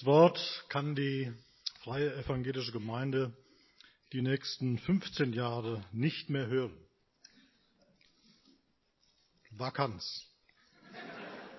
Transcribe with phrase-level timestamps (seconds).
[0.00, 1.30] Das Wort kann die
[1.82, 3.34] Freie Evangelische Gemeinde
[4.14, 6.74] die nächsten 15 Jahre nicht mehr hören.
[9.50, 10.26] Vakanz.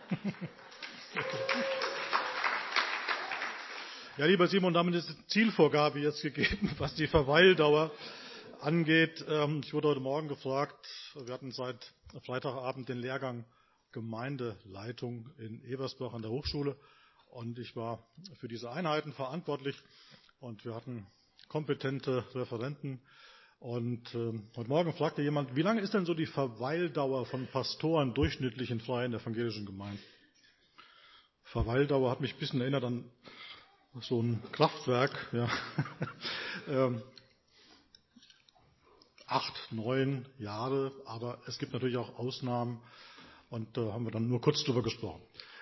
[4.17, 7.91] Ja, lieber Simon, damit ist die Zielvorgabe jetzt gegeben, was die Verweildauer
[8.59, 9.23] angeht.
[9.27, 11.93] Ähm, ich wurde heute Morgen gefragt, wir hatten seit
[12.25, 13.45] Freitagabend den Lehrgang
[13.93, 16.75] Gemeindeleitung in Ebersbach an der Hochschule
[17.31, 17.99] und ich war
[18.39, 19.75] für diese Einheiten verantwortlich
[20.39, 21.07] und wir hatten
[21.47, 23.01] kompetente Referenten.
[23.59, 28.13] Und äh, heute Morgen fragte jemand, wie lange ist denn so die Verweildauer von Pastoren
[28.13, 30.03] durchschnittlich in freien evangelischen Gemeinden?
[31.43, 33.09] Verweildauer hat mich ein bisschen erinnert an
[34.01, 35.11] so ein Kraftwerk.
[35.31, 35.49] Ja.
[36.67, 37.03] ähm,
[39.27, 42.81] acht, neun Jahre, aber es gibt natürlich auch Ausnahmen
[43.49, 45.21] und da haben wir dann nur kurz drüber gesprochen.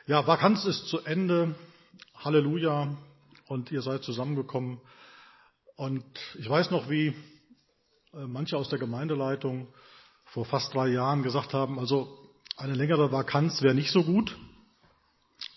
[0.09, 1.53] Ja, Vakanz ist zu Ende.
[2.15, 2.97] Halleluja.
[3.47, 4.81] Und ihr seid zusammengekommen.
[5.75, 6.03] Und
[6.39, 7.09] ich weiß noch, wie
[8.13, 9.67] äh, manche aus der Gemeindeleitung
[10.25, 12.07] vor fast drei Jahren gesagt haben, also
[12.57, 14.35] eine längere Vakanz wäre nicht so gut.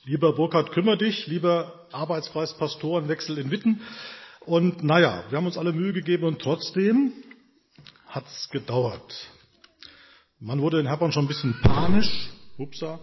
[0.05, 3.81] Lieber Burkhard, kümmere dich, lieber Arbeitskreis Pastorenwechsel in Witten.
[4.41, 7.15] Und naja, wir haben uns alle Mühe gegeben und trotzdem
[8.07, 9.15] hat es gedauert.
[10.41, 12.29] Man wurde in Herborn schon ein bisschen panisch.
[12.59, 13.01] Upsa.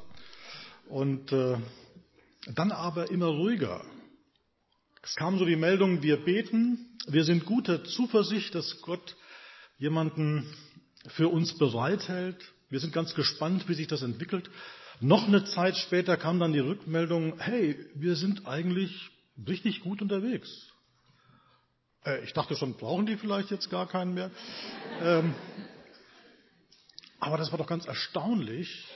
[0.89, 1.57] Und äh,
[2.55, 3.85] dann aber immer ruhiger.
[5.03, 9.15] Es kam so die Meldung, wir beten, wir sind guter Zuversicht, dass Gott
[9.77, 10.51] jemanden
[11.07, 12.43] für uns bereithält.
[12.69, 14.49] Wir sind ganz gespannt, wie sich das entwickelt.
[14.99, 19.09] Noch eine Zeit später kam dann die Rückmeldung, hey, wir sind eigentlich
[19.47, 20.49] richtig gut unterwegs.
[22.03, 24.31] Äh, ich dachte schon, brauchen die vielleicht jetzt gar keinen mehr.
[25.01, 25.35] Ähm,
[27.19, 28.87] aber das war doch ganz erstaunlich,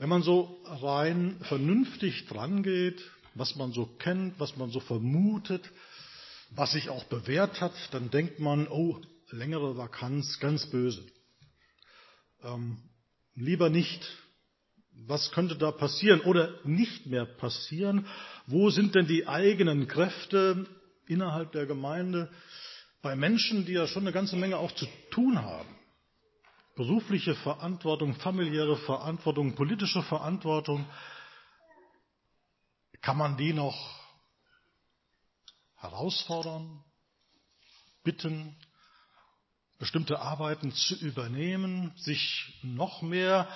[0.00, 2.98] wenn man so rein vernünftig drangeht,
[3.34, 5.70] was man so kennt, was man so vermutet,
[6.52, 8.98] was sich auch bewährt hat, dann denkt man, oh,
[9.30, 11.04] längere Vakanz, ganz böse.
[12.42, 12.78] Ähm,
[13.34, 14.00] lieber nicht.
[15.06, 18.06] Was könnte da passieren oder nicht mehr passieren?
[18.46, 20.66] Wo sind denn die eigenen Kräfte
[21.08, 22.30] innerhalb der Gemeinde
[23.02, 25.79] bei Menschen, die ja schon eine ganze Menge auch zu tun haben?
[26.80, 30.86] Berufliche Verantwortung, familiäre Verantwortung, politische Verantwortung,
[33.02, 33.76] kann man die noch
[35.76, 36.82] herausfordern,
[38.02, 38.56] bitten,
[39.78, 43.46] bestimmte Arbeiten zu übernehmen, sich noch mehr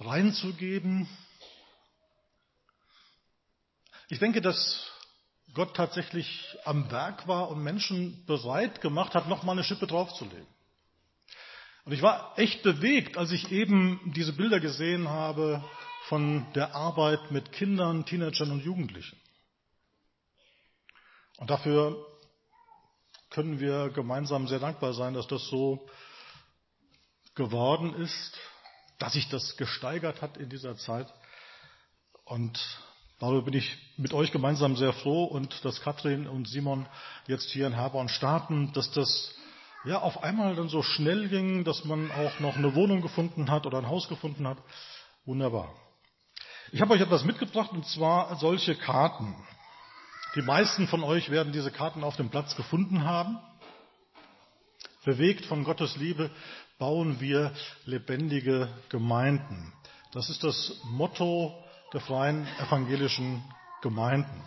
[0.00, 1.08] reinzugeben?
[4.08, 4.90] Ich denke, dass
[5.54, 10.55] Gott tatsächlich am Werk war und Menschen bereit gemacht hat, noch mal eine Schippe draufzulegen.
[11.86, 15.64] Und ich war echt bewegt, als ich eben diese Bilder gesehen habe
[16.08, 19.16] von der Arbeit mit Kindern, Teenagern und Jugendlichen.
[21.36, 22.04] Und dafür
[23.30, 25.88] können wir gemeinsam sehr dankbar sein, dass das so
[27.36, 28.36] geworden ist,
[28.98, 31.06] dass sich das gesteigert hat in dieser Zeit.
[32.24, 32.58] Und
[33.20, 36.88] darüber bin ich mit euch gemeinsam sehr froh und dass Katrin und Simon
[37.28, 39.36] jetzt hier in Herborn starten, dass das
[39.86, 43.66] ja, auf einmal dann so schnell ging, dass man auch noch eine Wohnung gefunden hat
[43.66, 44.58] oder ein Haus gefunden hat.
[45.24, 45.72] Wunderbar.
[46.72, 49.36] Ich habe euch etwas mitgebracht und zwar solche Karten.
[50.34, 53.38] Die meisten von euch werden diese Karten auf dem Platz gefunden haben.
[55.04, 56.30] Bewegt von Gottes Liebe
[56.78, 57.52] bauen wir
[57.84, 59.72] lebendige Gemeinden.
[60.12, 61.54] Das ist das Motto
[61.92, 63.42] der freien evangelischen
[63.82, 64.42] Gemeinden.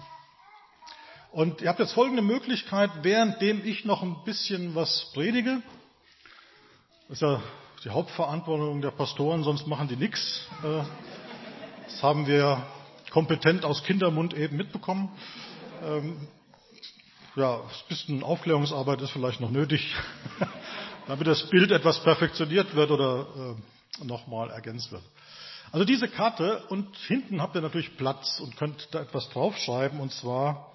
[1.31, 5.61] Und ihr habt jetzt folgende Möglichkeit, währenddem ich noch ein bisschen was predige.
[7.07, 7.41] Das ist ja
[7.83, 10.47] die Hauptverantwortung der Pastoren, sonst machen die nichts.
[10.63, 10.81] Äh,
[11.85, 12.65] das haben wir
[13.11, 15.11] kompetent aus Kindermund eben mitbekommen.
[15.83, 16.27] Ähm,
[17.35, 19.95] ja, ein bisschen Aufklärungsarbeit ist vielleicht noch nötig,
[21.07, 23.27] damit das Bild etwas perfektioniert wird oder
[24.01, 25.03] äh, nochmal ergänzt wird.
[25.71, 30.11] Also diese Karte und hinten habt ihr natürlich Platz und könnt da etwas draufschreiben und
[30.11, 30.69] zwar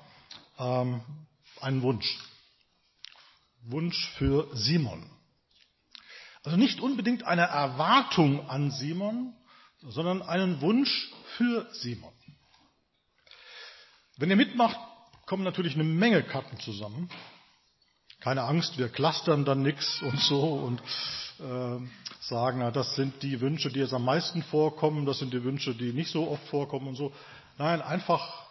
[0.59, 1.03] ähm,
[1.61, 2.19] einen Wunsch.
[3.63, 5.11] Wunsch für Simon.
[6.43, 9.35] Also nicht unbedingt eine Erwartung an Simon,
[9.81, 12.13] sondern einen Wunsch für Simon.
[14.17, 14.79] Wenn ihr mitmacht,
[15.27, 17.11] kommen natürlich eine Menge Karten zusammen.
[18.21, 20.81] Keine Angst, wir clustern dann nichts und so und
[21.41, 21.87] äh,
[22.21, 25.75] sagen, na, das sind die Wünsche, die jetzt am meisten vorkommen, das sind die Wünsche,
[25.75, 27.13] die nicht so oft vorkommen und so.
[27.59, 28.44] Nein, einfach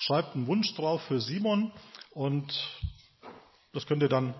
[0.00, 1.70] Schreibt einen Wunsch drauf für Simon
[2.12, 2.50] und
[3.74, 4.32] das könnt ihr dann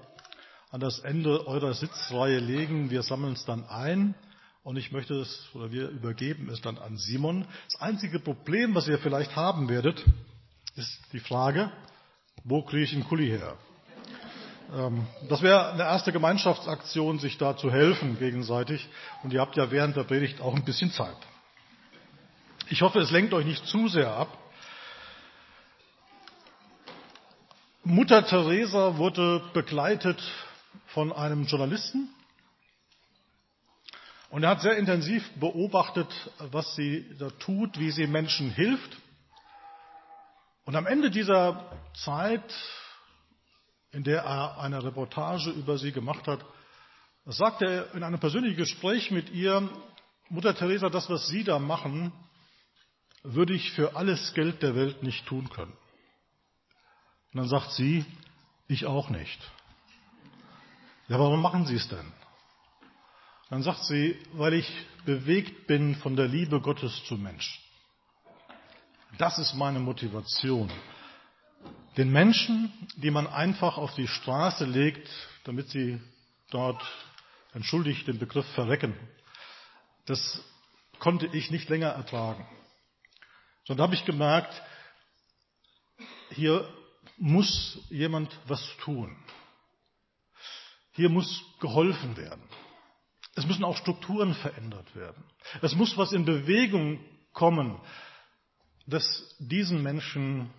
[0.71, 2.89] an das Ende eurer Sitzreihe legen.
[2.89, 4.15] Wir sammeln es dann ein
[4.63, 7.47] und ich möchte es oder wir übergeben es dann an Simon.
[7.71, 10.03] Das einzige Problem, was ihr vielleicht haben werdet,
[10.77, 11.71] ist die Frage,
[12.43, 13.59] wo kriege ich einen Kuli her?
[14.75, 18.89] Ähm, das wäre eine erste Gemeinschaftsaktion, sich da zu helfen gegenseitig.
[19.23, 21.19] Und ihr habt ja während der Predigt auch ein bisschen Zeit.
[22.71, 24.39] Ich hoffe, es lenkt euch nicht zu sehr ab.
[27.91, 30.23] Mutter Teresa wurde begleitet
[30.95, 32.09] von einem Journalisten
[34.29, 36.07] und er hat sehr intensiv beobachtet,
[36.53, 38.97] was sie da tut, wie sie Menschen hilft.
[40.65, 41.69] Und am Ende dieser
[42.05, 42.45] Zeit,
[43.91, 46.45] in der er eine Reportage über sie gemacht hat,
[47.25, 49.69] sagte er in einem persönlichen Gespräch mit ihr,
[50.29, 52.13] Mutter Teresa, das, was Sie da machen,
[53.25, 55.73] würde ich für alles Geld der Welt nicht tun können.
[57.33, 58.05] Und dann sagt sie,
[58.69, 59.39] ich auch nicht.
[61.09, 62.13] Ja, warum machen Sie es denn?
[63.51, 67.61] Dann sagt sie, weil ich bewegt bin von der Liebe Gottes zu Menschen.
[69.19, 70.71] Das ist meine Motivation.
[71.97, 75.09] Den Menschen, die man einfach auf die Straße legt,
[75.43, 76.01] damit sie
[76.51, 76.81] dort,
[77.53, 78.95] entschuldigt den Begriff, verrecken,
[80.07, 80.41] das
[81.01, 82.47] konnte ich nicht länger ertragen.
[83.67, 84.63] Sondern habe ich gemerkt,
[86.31, 86.69] hier
[87.21, 89.15] muss jemand was tun.
[90.93, 92.43] Hier muss geholfen werden.
[93.37, 95.23] Es müssen auch Strukturen verändert werden.
[95.63, 96.99] Es muss was in Bewegung
[97.33, 97.79] kommen,
[98.87, 100.51] dass diesen Menschen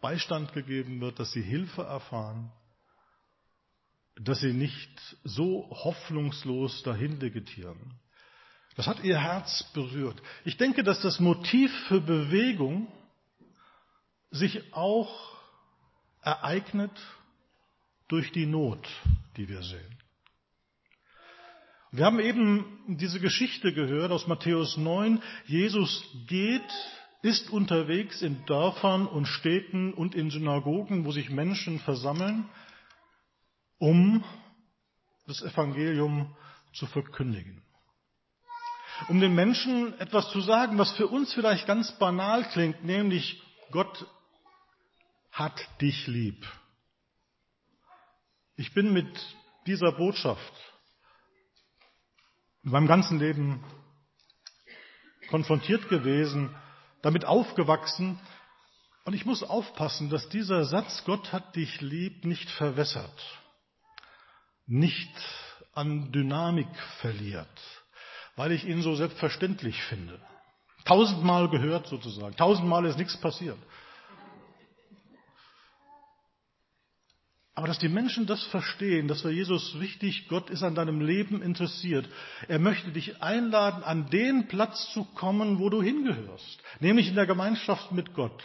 [0.00, 2.50] Beistand gegeben wird, dass sie Hilfe erfahren,
[4.16, 4.90] dass sie nicht
[5.24, 7.98] so hoffnungslos dahin vegetieren.
[8.76, 10.20] Das hat ihr Herz berührt.
[10.44, 12.88] Ich denke, dass das Motiv für Bewegung
[14.30, 15.36] sich auch
[16.22, 16.92] ereignet
[18.08, 18.86] durch die Not,
[19.36, 19.98] die wir sehen.
[21.90, 25.22] Wir haben eben diese Geschichte gehört aus Matthäus 9.
[25.46, 26.70] Jesus geht,
[27.22, 32.46] ist unterwegs in Dörfern und Städten und in Synagogen, wo sich Menschen versammeln,
[33.78, 34.22] um
[35.26, 36.36] das Evangelium
[36.74, 37.62] zu verkündigen.
[39.08, 44.06] Um den Menschen etwas zu sagen, was für uns vielleicht ganz banal klingt, nämlich Gott
[45.38, 46.46] hat dich lieb.
[48.56, 49.08] Ich bin mit
[49.66, 50.52] dieser Botschaft
[52.64, 53.64] in meinem ganzen Leben
[55.30, 56.54] konfrontiert gewesen,
[57.02, 58.18] damit aufgewachsen.
[59.04, 63.40] Und ich muss aufpassen, dass dieser Satz, Gott hat dich lieb, nicht verwässert,
[64.66, 65.14] nicht
[65.72, 66.68] an Dynamik
[67.00, 67.48] verliert,
[68.36, 70.20] weil ich ihn so selbstverständlich finde.
[70.84, 73.58] Tausendmal gehört sozusagen, tausendmal ist nichts passiert.
[77.58, 81.42] Aber dass die Menschen das verstehen, dass für Jesus wichtig, Gott ist an deinem Leben
[81.42, 82.08] interessiert.
[82.46, 87.26] Er möchte dich einladen, an den Platz zu kommen, wo du hingehörst, nämlich in der
[87.26, 88.44] Gemeinschaft mit Gott.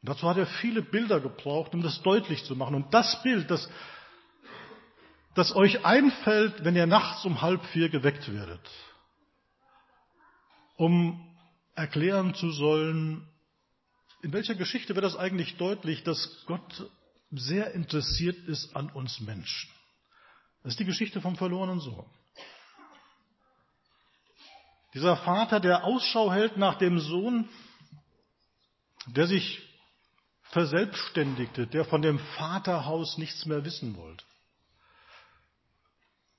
[0.00, 2.76] Und dazu hat er viele Bilder gebraucht, um das deutlich zu machen.
[2.76, 3.68] Und das Bild, das,
[5.34, 8.70] das euch einfällt, wenn ihr nachts um halb vier geweckt werdet,
[10.76, 11.36] um
[11.74, 13.26] erklären zu sollen,
[14.22, 16.88] in welcher Geschichte wird das eigentlich deutlich, dass Gott
[17.32, 19.70] sehr interessiert ist an uns Menschen.
[20.62, 22.06] Das ist die Geschichte vom verlorenen Sohn.
[24.94, 27.48] Dieser Vater, der Ausschau hält nach dem Sohn,
[29.06, 29.60] der sich
[30.50, 34.24] verselbstständigte, der von dem Vaterhaus nichts mehr wissen wollte.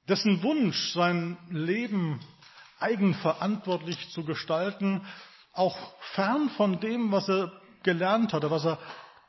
[0.08, 2.20] Dessen Wunsch, sein Leben
[2.79, 5.06] eigenverantwortlich zu gestalten,
[5.53, 5.77] auch
[6.13, 7.51] fern von dem, was er
[7.82, 8.77] gelernt hatte, was er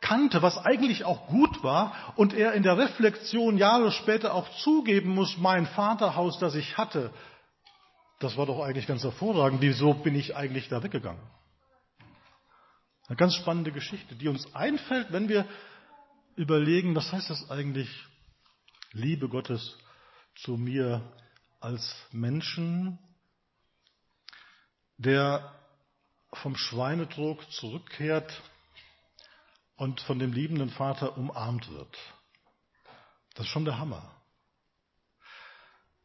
[0.04, 5.14] kannte, was eigentlich auch gut war, und er in der Reflexion Jahre später auch zugeben
[5.14, 7.10] muss, mein Vaterhaus, das ich hatte,
[8.20, 9.62] das war doch eigentlich ganz hervorragend.
[9.62, 11.22] Wieso bin ich eigentlich da weggegangen?
[13.08, 15.46] Eine ganz spannende Geschichte, die uns einfällt, wenn wir
[16.36, 17.88] überlegen, was heißt das eigentlich,
[18.92, 19.78] Liebe Gottes
[20.36, 21.00] zu mir
[21.60, 22.98] als Menschen,
[24.98, 25.50] der
[26.32, 28.32] vom Schweinetrog zurückkehrt
[29.76, 31.96] und von dem liebenden Vater umarmt wird.
[33.34, 34.10] Das ist schon der Hammer.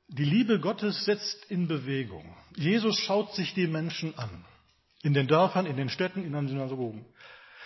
[0.07, 2.35] Die Liebe Gottes setzt in Bewegung.
[2.55, 4.43] Jesus schaut sich die Menschen an.
[5.03, 7.05] In den Dörfern, in den Städten, in den Synagogen.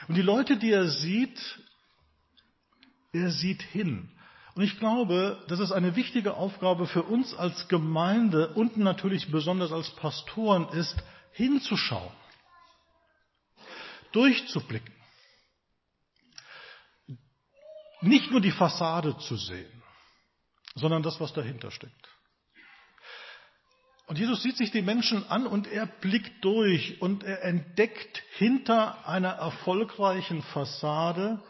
[0.08, 1.40] Und die Leute, die er sieht,
[3.14, 4.10] er sieht hin.
[4.56, 9.72] Und ich glaube, das ist eine wichtige Aufgabe für uns als Gemeinde und natürlich besonders
[9.72, 10.96] als Pastoren ist,
[11.32, 12.12] hinzuschauen,
[14.12, 14.94] durchzublicken
[18.04, 19.84] nicht nur die Fassade zu sehen,
[20.76, 22.10] sondern das, was dahinter steckt.
[24.08, 29.08] Und Jesus sieht sich die Menschen an und er blickt durch und er entdeckt hinter
[29.08, 31.42] einer erfolgreichen Fassade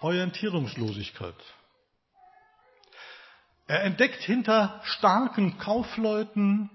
[0.00, 1.34] Orientierungslosigkeit.
[3.66, 6.70] Er entdeckt hinter starken Kaufleuten,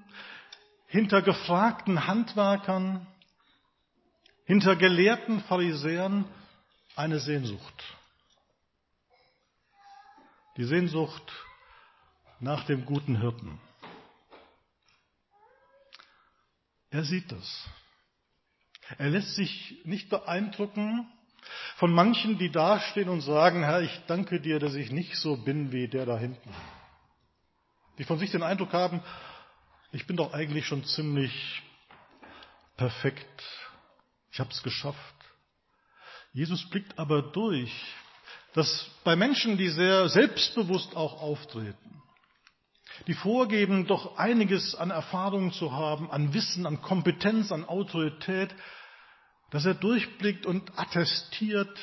[0.88, 3.06] hinter gefragten Handwerkern,
[4.46, 6.26] hinter gelehrten Pharisäern
[6.96, 7.97] eine Sehnsucht.
[10.58, 11.32] Die Sehnsucht
[12.40, 13.60] nach dem guten Hirten.
[16.90, 17.70] Er sieht das.
[18.98, 21.08] Er lässt sich nicht beeindrucken
[21.76, 25.72] von manchen, die dastehen und sagen, Herr, ich danke dir, dass ich nicht so bin
[25.72, 26.50] wie der da hinten.
[28.00, 29.02] Die von sich den Eindruck haben,
[29.92, 31.62] ich bin doch eigentlich schon ziemlich
[32.78, 33.44] perfekt.
[34.32, 35.16] Ich habe es geschafft.
[36.34, 37.72] Jesus blickt aber durch,
[38.54, 42.02] dass bei Menschen, die sehr selbstbewusst auch auftreten,
[43.06, 48.54] die vorgeben, doch einiges an Erfahrung zu haben, an Wissen, an Kompetenz, an Autorität,
[49.52, 51.78] dass er durchblickt und attestiert,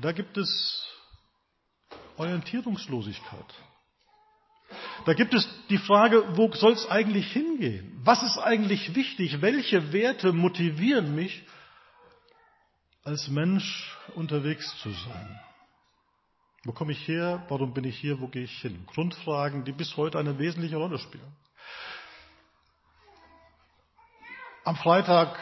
[0.00, 0.86] da gibt es
[2.16, 3.44] Orientierungslosigkeit.
[5.04, 8.00] Da gibt es die Frage, wo soll es eigentlich hingehen?
[8.04, 9.40] Was ist eigentlich wichtig?
[9.40, 11.42] Welche Werte motivieren mich,
[13.04, 15.40] als Mensch unterwegs zu sein?
[16.64, 17.44] Wo komme ich her?
[17.48, 18.20] Warum bin ich hier?
[18.20, 18.86] Wo gehe ich hin?
[18.86, 21.32] Grundfragen, die bis heute eine wesentliche Rolle spielen.
[24.64, 25.38] Am Freitag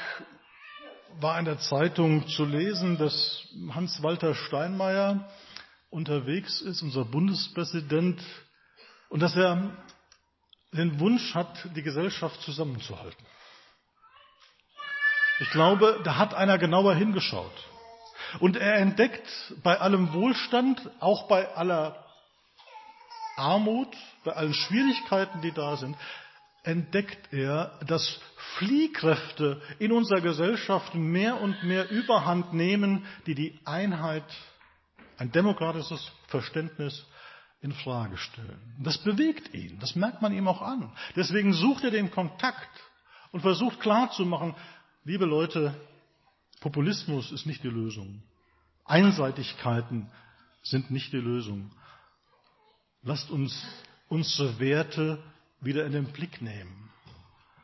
[1.20, 5.28] war in der Zeitung zu lesen, dass Hans-Walter Steinmeier
[5.90, 8.22] unterwegs ist, unser Bundespräsident,
[9.08, 9.76] und dass er
[10.72, 13.26] den Wunsch hat, die Gesellschaft zusammenzuhalten.
[15.40, 17.52] Ich glaube, da hat einer genauer hingeschaut.
[18.40, 19.26] Und er entdeckt
[19.62, 22.04] bei allem Wohlstand, auch bei aller
[23.36, 25.96] Armut, bei allen Schwierigkeiten, die da sind,
[26.64, 28.20] entdeckt er, dass
[28.58, 34.24] Fliehkräfte in unserer Gesellschaft mehr und mehr Überhand nehmen, die die Einheit,
[35.16, 37.06] ein demokratisches Verständnis
[37.60, 38.76] in Frage stellen.
[38.78, 40.92] Das bewegt ihn, das merkt man ihm auch an.
[41.16, 42.68] Deswegen sucht er den Kontakt
[43.32, 44.54] und versucht klarzumachen,
[45.08, 45.74] liebe Leute,
[46.60, 48.22] Populismus ist nicht die Lösung.
[48.84, 50.10] Einseitigkeiten
[50.62, 51.70] sind nicht die Lösung.
[53.00, 53.66] Lasst uns
[54.10, 55.18] unsere Werte
[55.62, 56.90] wieder in den Blick nehmen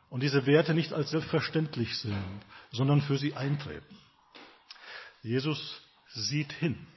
[0.09, 3.95] und diese Werte nicht als selbstverständlich sehen, sondern für sie eintreten.
[5.21, 5.81] Jesus
[6.15, 6.87] sieht hin.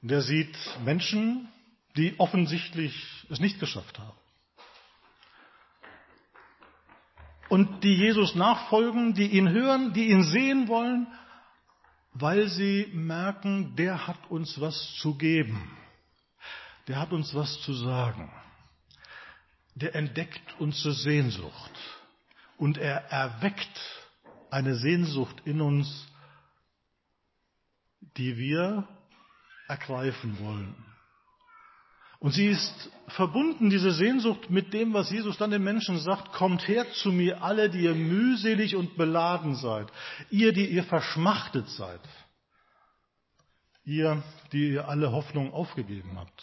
[0.00, 1.46] Und er sieht Menschen,
[1.94, 4.16] die offensichtlich es nicht geschafft haben.
[7.54, 11.06] Und die Jesus nachfolgen, die ihn hören, die ihn sehen wollen,
[12.12, 15.70] weil sie merken, der hat uns was zu geben.
[16.88, 18.28] Der hat uns was zu sagen.
[19.76, 21.70] Der entdeckt unsere Sehnsucht.
[22.56, 23.80] Und er erweckt
[24.50, 26.08] eine Sehnsucht in uns,
[28.16, 28.88] die wir
[29.68, 30.74] ergreifen wollen.
[32.24, 36.66] Und sie ist verbunden, diese Sehnsucht, mit dem, was Jesus dann den Menschen sagt, kommt
[36.66, 39.92] her zu mir alle, die ihr mühselig und beladen seid,
[40.30, 42.00] ihr, die ihr verschmachtet seid,
[43.84, 46.42] ihr, die ihr alle Hoffnung aufgegeben habt.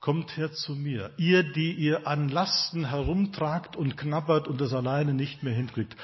[0.00, 5.14] Kommt her zu mir, ihr, die ihr an Lasten herumtragt und knabbert und es alleine
[5.14, 5.96] nicht mehr hinkriegt.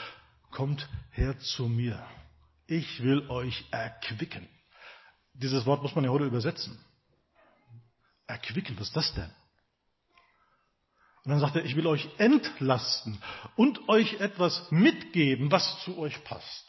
[0.50, 2.02] Kommt her zu mir.
[2.66, 4.48] Ich will euch erquicken.
[5.34, 6.78] Dieses Wort muss man ja heute übersetzen.
[8.32, 9.30] Erquicken, was ist das denn?
[11.24, 13.18] Und dann sagt er, ich will euch entlasten
[13.54, 16.66] und euch etwas mitgeben, was zu euch passt.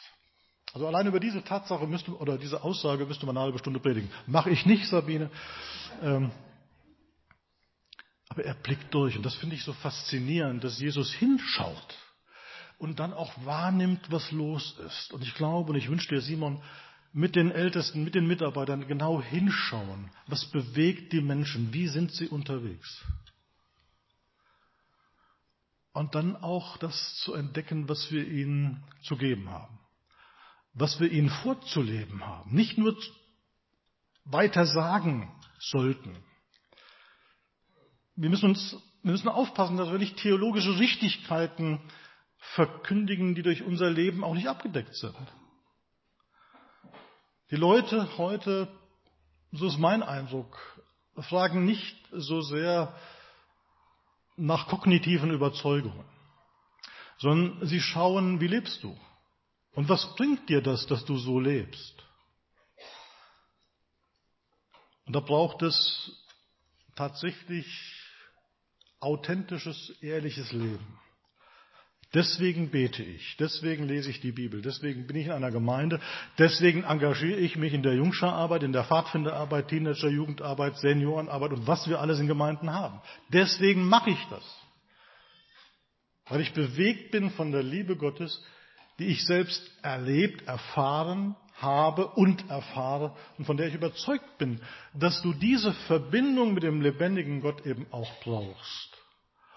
[0.73, 4.11] Also allein über diese Tatsache müsste, oder diese Aussage müsste man eine halbe Stunde predigen.
[4.27, 5.29] Mache ich nicht, Sabine.
[6.01, 6.31] Ähm,
[8.29, 11.97] aber er blickt durch und das finde ich so faszinierend, dass Jesus hinschaut
[12.79, 15.13] und dann auch wahrnimmt, was los ist.
[15.13, 16.61] Und ich glaube und ich wünsche dir, Simon,
[17.13, 20.09] mit den Ältesten, mit den Mitarbeitern genau hinschauen.
[20.27, 21.71] Was bewegt die Menschen?
[21.71, 23.05] Wie sind sie unterwegs?
[25.93, 29.79] Und dann auch das zu entdecken, was wir ihnen zu geben haben.
[30.73, 32.55] Was wir ihnen vorzuleben haben.
[32.55, 32.97] Nicht nur
[34.25, 36.17] weiter sagen sollten.
[38.15, 41.79] Wir müssen uns, wir müssen aufpassen, dass wir nicht theologische Richtigkeiten
[42.55, 45.15] verkündigen, die durch unser Leben auch nicht abgedeckt sind.
[47.51, 48.67] Die Leute heute,
[49.51, 50.57] so ist mein Eindruck,
[51.29, 52.95] fragen nicht so sehr
[54.35, 56.05] nach kognitiven Überzeugungen,
[57.17, 58.97] sondern sie schauen, wie lebst du?
[59.73, 61.93] Und was bringt dir das, dass du so lebst?
[65.05, 66.11] Und da braucht es
[66.95, 67.67] tatsächlich
[68.99, 70.99] authentisches, ehrliches Leben.
[72.13, 75.99] Deswegen bete ich, deswegen lese ich die Bibel, deswegen bin ich in einer Gemeinde,
[76.37, 81.99] deswegen engagiere ich mich in der Jungscherarbeit, in der Pfadfinderarbeit, Teenager-Jugendarbeit, Seniorenarbeit und was wir
[81.99, 83.01] alles in Gemeinden haben.
[83.29, 84.43] Deswegen mache ich das.
[86.29, 88.43] Weil ich bewegt bin von der Liebe Gottes,
[88.99, 94.61] die ich selbst erlebt, erfahren habe und erfahre und von der ich überzeugt bin,
[94.93, 98.97] dass du diese Verbindung mit dem lebendigen Gott eben auch brauchst,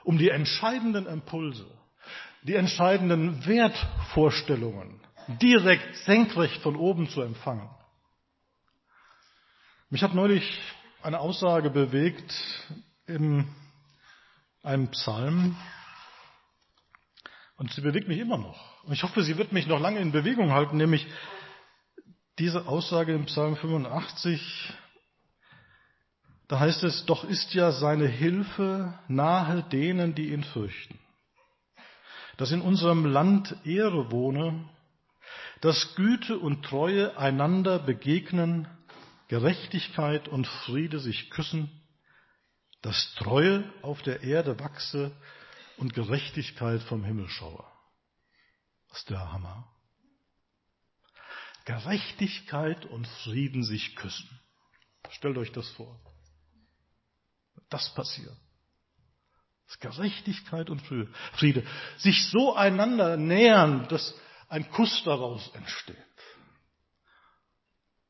[0.05, 1.67] um die entscheidenden Impulse,
[2.47, 5.01] die entscheidenden Wertvorstellungen
[5.41, 7.69] direkt senkrecht von oben zu empfangen.
[9.91, 10.61] Mich hat neulich
[11.03, 12.33] eine Aussage bewegt
[13.07, 13.49] in
[14.63, 15.57] einem Psalm
[17.57, 18.85] und sie bewegt mich immer noch.
[18.85, 21.07] Und ich hoffe, sie wird mich noch lange in Bewegung halten, nämlich
[22.39, 24.73] diese Aussage im Psalm 85,
[26.49, 30.99] da heißt es, doch ist ja seine Hilfe nahe denen, die ihn fürchten.
[32.37, 34.69] Dass in unserem Land Ehre wohne,
[35.61, 38.69] dass Güte und Treue einander begegnen,
[39.29, 41.71] Gerechtigkeit und Friede sich küssen,
[42.83, 45.17] dass Treue auf der Erde wachse
[45.79, 47.65] und Gerechtigkeit vom Himmel schaue.
[48.89, 49.69] Das ist der Hammer.
[51.65, 54.41] Gerechtigkeit und Frieden sich küssen.
[55.11, 56.01] Stellt euch das vor.
[57.69, 58.37] Das passiert.
[59.67, 60.81] Dass Gerechtigkeit und
[61.33, 61.65] Friede
[61.99, 64.15] sich so einander nähern, dass
[64.49, 65.97] ein Kuss daraus entsteht.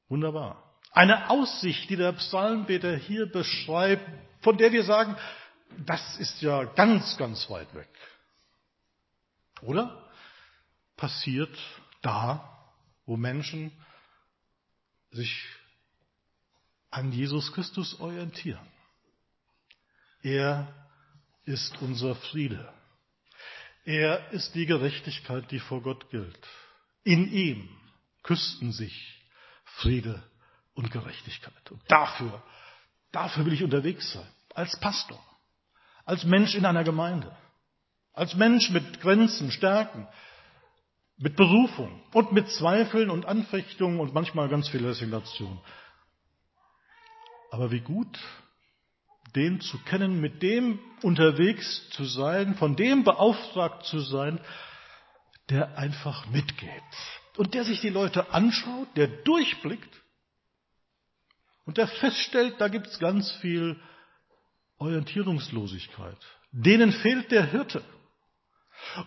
[0.09, 0.63] Wunderbar.
[0.93, 4.09] Eine Aussicht, die der Psalmbeter hier beschreibt,
[4.43, 5.17] von der wir sagen,
[5.85, 7.89] das ist ja ganz, ganz weit weg.
[9.63, 10.11] Oder?
[10.97, 11.55] Passiert
[12.03, 12.71] da,
[13.05, 13.73] wo Menschen
[15.11, 15.45] sich
[16.91, 18.67] an Jesus Christus orientieren.
[20.23, 20.73] Er
[21.47, 22.73] ist unser Friede.
[23.85, 26.38] Er ist die Gerechtigkeit, die vor Gott gilt.
[27.05, 27.69] In ihm
[28.23, 29.23] küssten sich
[29.65, 30.23] Friede
[30.75, 31.70] und Gerechtigkeit.
[31.70, 32.42] Und dafür,
[33.12, 34.27] dafür will ich unterwegs sein.
[34.55, 35.23] Als Pastor.
[36.05, 37.35] Als Mensch in einer Gemeinde.
[38.12, 40.09] Als Mensch mit Grenzen, Stärken,
[41.18, 45.61] mit Berufung und mit Zweifeln und Anfechtungen und manchmal ganz viel Resignation.
[47.51, 48.18] Aber wie gut,
[49.35, 54.41] den zu kennen, mit dem unterwegs zu sein, von dem beauftragt zu sein,
[55.51, 56.71] der einfach mitgeht
[57.37, 60.03] und der sich die Leute anschaut, der durchblickt
[61.65, 63.81] und der feststellt, da gibt's ganz viel
[64.79, 66.19] Orientierungslosigkeit.
[66.53, 67.83] Denen fehlt der Hirte.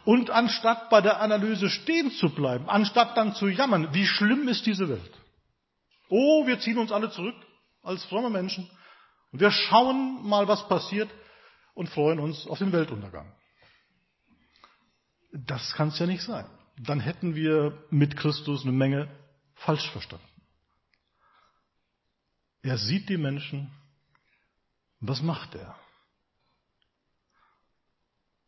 [0.03, 4.65] Und anstatt bei der Analyse stehen zu bleiben, anstatt dann zu jammern, wie schlimm ist
[4.65, 5.11] diese Welt.
[6.09, 7.35] Oh, wir ziehen uns alle zurück
[7.83, 8.69] als fromme Menschen
[9.31, 11.09] und wir schauen mal, was passiert
[11.73, 13.31] und freuen uns auf den Weltuntergang.
[15.31, 16.45] Das kann es ja nicht sein.
[16.77, 19.09] Dann hätten wir mit Christus eine Menge
[19.55, 20.25] falsch verstanden.
[22.61, 23.71] Er sieht die Menschen.
[24.99, 25.77] Was macht er?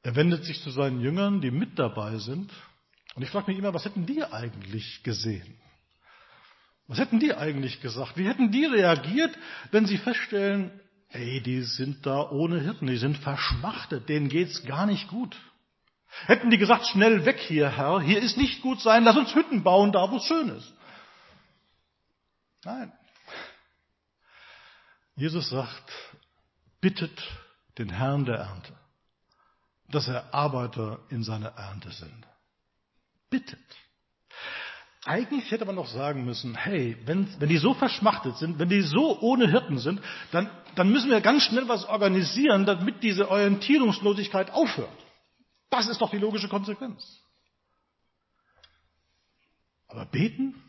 [0.04, 2.52] Er wendet sich zu seinen Jüngern, die mit dabei sind.
[3.16, 5.58] Und ich frage mich immer, was hätten die eigentlich gesehen?
[6.88, 8.18] Was hätten die eigentlich gesagt?
[8.18, 9.38] Wie hätten die reagiert,
[9.72, 10.72] wenn sie feststellen,
[11.10, 15.38] ey, die sind da ohne Hirten, die sind verschmachtet, denen geht's gar nicht gut.
[16.26, 19.64] Hätten die gesagt, schnell weg hier, Herr, hier ist nicht gut sein, lass uns Hütten
[19.64, 20.74] bauen, da wo es schön ist.
[22.66, 22.92] Nein.
[25.16, 25.92] Jesus sagt,
[26.82, 27.22] bittet
[27.78, 28.74] den Herrn der Ernte
[29.92, 32.26] dass er Arbeiter in seiner Ernte sind.
[33.30, 33.60] Bittet.
[35.04, 38.82] Eigentlich hätte man doch sagen müssen, hey, wenn, wenn die so verschmachtet sind, wenn die
[38.82, 40.00] so ohne Hirten sind,
[40.32, 44.90] dann, dann müssen wir ganz schnell was organisieren, damit diese Orientierungslosigkeit aufhört.
[45.72, 47.20] Das ist doch die logische Konsequenz.
[49.88, 50.62] Aber beten?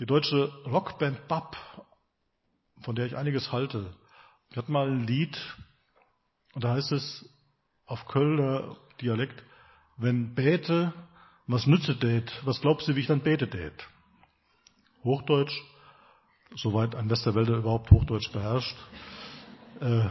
[0.00, 1.56] Die deutsche Rockband Bab
[2.82, 3.94] von der ich einiges halte.
[4.50, 5.36] Ich hatte mal ein Lied,
[6.54, 7.28] und da heißt es
[7.88, 9.42] auf Kölner Dialekt,
[9.96, 10.92] wenn bete,
[11.46, 12.30] was nütze det?
[12.44, 13.72] Was glaubst du, wie ich dann bete det?
[15.02, 15.58] Hochdeutsch,
[16.54, 18.76] soweit ein Westerwälder überhaupt Hochdeutsch beherrscht.
[19.80, 20.08] Äh,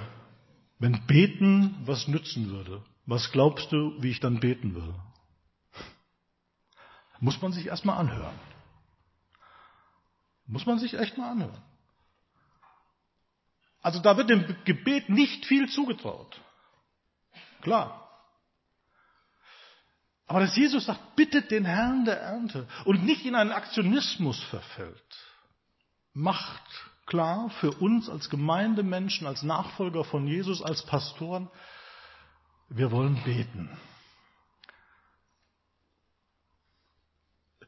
[0.80, 4.96] wenn beten was nützen würde, was glaubst du, wie ich dann beten würde?
[7.20, 8.36] Muss man sich erstmal anhören.
[10.46, 11.62] Muss man sich echt mal anhören.
[13.82, 16.42] Also da wird dem Gebet nicht viel zugetraut.
[17.62, 18.08] Klar.
[20.28, 25.18] Aber dass Jesus sagt, bittet den Herrn der Ernte und nicht in einen Aktionismus verfällt,
[26.14, 26.64] macht
[27.06, 31.50] klar für uns als Gemeindemenschen, als Nachfolger von Jesus, als Pastoren,
[32.70, 33.70] wir wollen beten.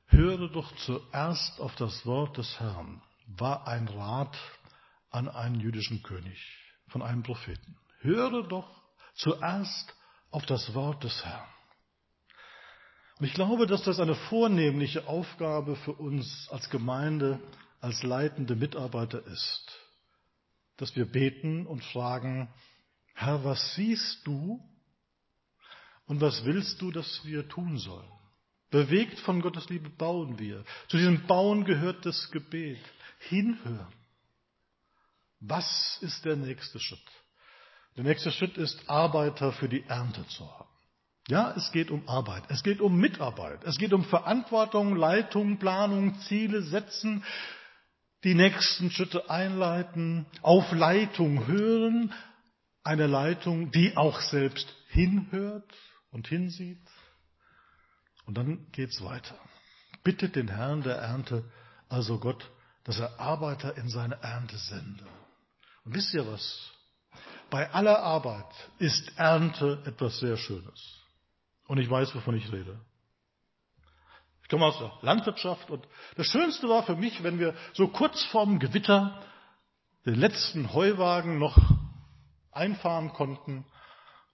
[0.08, 4.36] Höre doch zuerst auf das Wort des Herrn, war ein Rat
[5.12, 6.38] an einen jüdischen König
[6.88, 7.78] von einem Propheten.
[8.00, 8.79] Höre doch
[9.20, 9.94] zuerst
[10.32, 11.48] auf das Wort des Herrn.
[13.20, 17.40] Und ich glaube, dass das eine vornehmliche Aufgabe für uns als Gemeinde,
[17.82, 19.78] als leitende Mitarbeiter ist,
[20.78, 22.50] dass wir beten und fragen,
[23.14, 24.64] Herr, was siehst du
[26.06, 28.10] und was willst du, dass wir tun sollen?
[28.72, 30.64] Bewegt von Gottes Liebe bauen wir.
[30.88, 32.80] Zu diesem Bauen gehört das Gebet.
[33.28, 33.94] Hinhören.
[35.42, 37.00] Was ist der nächste Schritt?
[38.00, 40.70] Der nächste Schritt ist, Arbeiter für die Ernte zu haben.
[41.28, 46.18] Ja, es geht um Arbeit, es geht um Mitarbeit, es geht um Verantwortung, Leitung, Planung,
[46.22, 47.26] Ziele setzen,
[48.24, 52.14] die nächsten Schritte einleiten, auf Leitung hören,
[52.86, 55.70] eine Leitung, die auch selbst hinhört
[56.12, 56.88] und hinsieht.
[58.26, 59.36] Und dann geht's weiter.
[60.06, 61.44] Bittet den Herrn der Ernte,
[61.90, 62.50] also Gott,
[62.86, 65.06] dass er Arbeiter in seine Ernte sende.
[65.84, 66.79] Und wisst ihr was?
[67.50, 68.46] Bei aller Arbeit
[68.78, 71.00] ist Ernte etwas sehr Schönes.
[71.68, 72.80] Und ich weiß, wovon ich rede.
[74.44, 78.24] Ich komme aus der Landwirtschaft und das Schönste war für mich, wenn wir so kurz
[78.26, 79.22] vorm Gewitter
[80.06, 81.58] den letzten Heuwagen noch
[82.52, 83.66] einfahren konnten,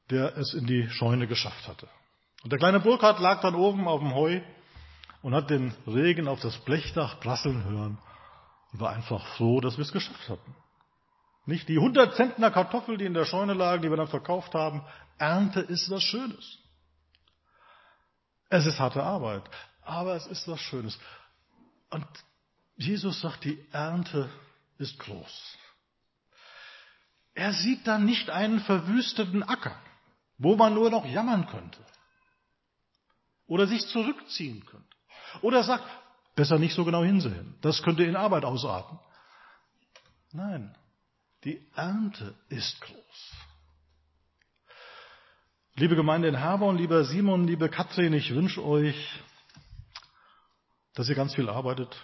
[0.09, 1.89] der es in die Scheune geschafft hatte.
[2.43, 4.39] Und der kleine Burkhardt lag dann oben auf dem Heu
[5.21, 7.97] und hat den Regen auf das Blechdach prasseln hören
[8.71, 10.55] und war einfach froh, dass wir es geschafft hatten.
[11.45, 14.83] Nicht die 100 Zentner Kartoffel, die in der Scheune lagen, die wir dann verkauft haben.
[15.17, 16.59] Ernte ist was Schönes.
[18.49, 19.43] Es ist harte Arbeit,
[19.81, 20.97] aber es ist was Schönes.
[21.89, 22.05] Und
[22.77, 24.29] Jesus sagt, die Ernte
[24.77, 25.57] ist groß.
[27.33, 29.77] Er sieht dann nicht einen verwüsteten Acker,
[30.37, 31.79] wo man nur noch jammern könnte.
[33.47, 34.87] Oder sich zurückziehen könnte.
[35.41, 35.85] Oder sagt,
[36.35, 37.55] besser nicht so genau hinsehen.
[37.61, 38.99] Das könnte in Arbeit ausarten.
[40.31, 40.75] Nein,
[41.45, 43.31] die Ernte ist groß.
[45.75, 48.95] Liebe Gemeinde in Herborn, lieber Simon, liebe Katrin, ich wünsche euch,
[50.95, 51.95] dass ihr ganz viel arbeitet.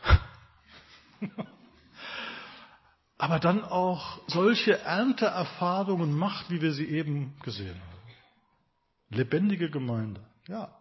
[3.18, 7.92] Aber dann auch solche Ernteerfahrungen macht, wie wir sie eben gesehen haben.
[9.10, 10.76] Lebendige Gemeinde, ja.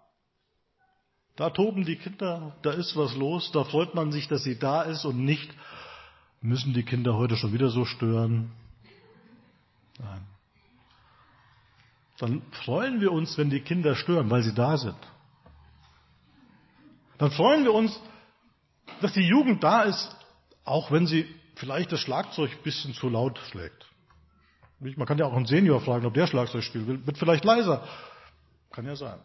[1.36, 4.82] Da toben die Kinder, da ist was los, da freut man sich, dass sie da
[4.82, 5.50] ist und nicht,
[6.42, 8.50] Müssen die Kinder heute schon wieder so stören?
[9.98, 10.26] Nein.
[12.18, 14.96] Dann freuen wir uns, wenn die Kinder stören, weil sie da sind.
[17.18, 17.98] Dann freuen wir uns,
[19.02, 20.16] dass die Jugend da ist,
[20.64, 21.26] auch wenn sie
[21.56, 23.86] vielleicht das Schlagzeug ein bisschen zu laut schlägt.
[24.78, 27.06] Man kann ja auch einen Senior fragen, ob der Schlagzeug spielen will.
[27.06, 27.86] Wird vielleicht leiser.
[28.70, 29.18] Kann ja sein.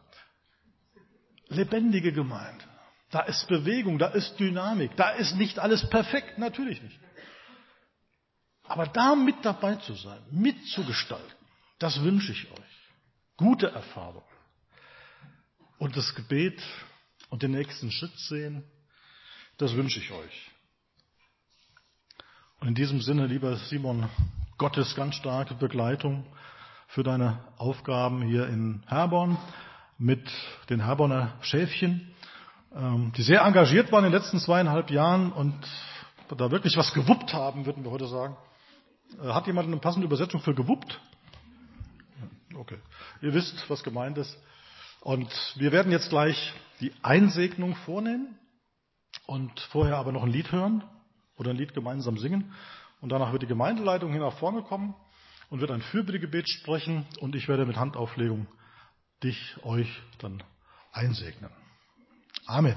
[1.48, 2.66] Lebendige Gemeinde.
[3.10, 7.00] Da ist Bewegung, da ist Dynamik, da ist nicht alles perfekt, natürlich nicht.
[8.68, 11.36] Aber da mit dabei zu sein, mitzugestalten,
[11.80, 12.76] das wünsche ich euch.
[13.38, 14.24] Gute Erfahrung.
[15.78, 16.62] Und das Gebet
[17.30, 18.64] und den nächsten Schritt sehen,
[19.58, 20.52] das wünsche ich euch.
[22.60, 24.10] Und in diesem Sinne, lieber Simon,
[24.58, 26.26] Gottes ganz starke Begleitung
[26.88, 29.38] für deine Aufgaben hier in Herborn
[29.98, 30.30] mit
[30.70, 32.14] den Herborner Schäfchen,
[32.74, 35.56] ähm, die sehr engagiert waren in den letzten zweieinhalb Jahren und
[36.38, 38.36] da wirklich was gewuppt haben, würden wir heute sagen.
[39.22, 41.00] Äh, hat jemand eine passende Übersetzung für gewuppt?
[42.54, 42.78] Okay.
[43.22, 44.38] Ihr wisst, was gemeint ist.
[45.02, 48.40] Und wir werden jetzt gleich die Einsegnung vornehmen
[49.28, 50.84] und vorher aber noch ein Lied hören
[51.38, 52.54] oder ein Lied gemeinsam singen.
[53.02, 54.96] Und danach wird die Gemeindeleitung hier nach vorne kommen
[55.50, 58.48] und wird ein Fürbittegebet sprechen und ich werde mit Handauflegung
[59.24, 60.44] dich, euch dann
[60.92, 61.52] einsegnen.
[62.46, 62.76] Amen.